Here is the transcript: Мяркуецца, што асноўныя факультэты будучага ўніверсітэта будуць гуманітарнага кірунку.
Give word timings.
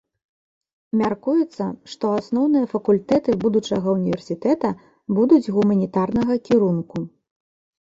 Мяркуецца, 1.01 1.67
што 1.91 2.05
асноўныя 2.23 2.71
факультэты 2.73 3.31
будучага 3.45 3.87
ўніверсітэта 3.99 4.69
будуць 5.21 5.43
гуманітарнага 5.55 6.33
кірунку. 6.51 7.09